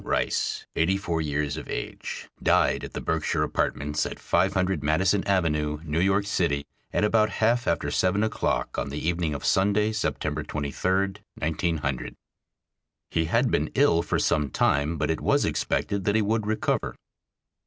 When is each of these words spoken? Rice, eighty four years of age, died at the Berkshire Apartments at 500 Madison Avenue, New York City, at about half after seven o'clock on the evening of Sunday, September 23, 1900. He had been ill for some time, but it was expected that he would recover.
Rice, 0.03 0.65
eighty 0.75 0.97
four 0.97 1.21
years 1.21 1.57
of 1.57 1.69
age, 1.69 2.27
died 2.41 2.83
at 2.83 2.93
the 2.93 3.01
Berkshire 3.01 3.43
Apartments 3.43 4.03
at 4.07 4.17
500 4.19 4.81
Madison 4.81 5.23
Avenue, 5.27 5.79
New 5.83 5.99
York 5.99 6.25
City, 6.25 6.65
at 6.91 7.03
about 7.03 7.29
half 7.29 7.67
after 7.67 7.91
seven 7.91 8.23
o'clock 8.23 8.79
on 8.79 8.89
the 8.89 8.97
evening 8.97 9.35
of 9.35 9.45
Sunday, 9.45 9.91
September 9.91 10.41
23, 10.41 11.17
1900. 11.35 12.15
He 13.11 13.25
had 13.25 13.51
been 13.51 13.69
ill 13.75 14.01
for 14.01 14.17
some 14.17 14.49
time, 14.49 14.97
but 14.97 15.11
it 15.11 15.21
was 15.21 15.45
expected 15.45 16.05
that 16.05 16.15
he 16.15 16.21
would 16.23 16.47
recover. 16.47 16.95